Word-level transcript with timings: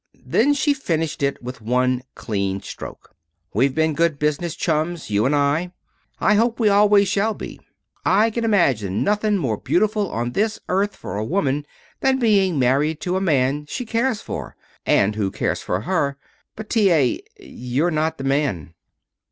Then 0.25 0.55
she 0.55 0.73
finished 0.73 1.21
it 1.21 1.43
with 1.43 1.61
one 1.61 2.01
clean 2.15 2.59
stroke. 2.63 3.13
"We've 3.53 3.75
been 3.75 3.93
good 3.93 4.17
business 4.17 4.55
chums, 4.55 5.11
you 5.11 5.27
and 5.27 5.35
I. 5.35 5.73
I 6.19 6.33
hope 6.33 6.59
we 6.59 6.69
always 6.69 7.07
shall 7.07 7.35
be. 7.35 7.61
I 8.03 8.31
can 8.31 8.43
imagine 8.43 9.03
nothing 9.03 9.37
more 9.37 9.57
beautiful 9.57 10.09
on 10.09 10.31
this 10.31 10.59
earth 10.69 10.95
for 10.95 11.17
a 11.17 11.23
woman 11.23 11.67
than 11.99 12.17
being 12.17 12.57
married 12.57 12.99
to 13.01 13.15
a 13.15 13.21
man 13.21 13.67
she 13.69 13.85
cares 13.85 14.21
for 14.21 14.55
and 14.87 15.13
who 15.15 15.29
cares 15.29 15.61
for 15.61 15.81
her. 15.81 16.17
But, 16.55 16.71
T. 16.71 16.91
A., 16.91 17.21
you're 17.39 17.91
not 17.91 18.17
the 18.17 18.23
man." 18.23 18.73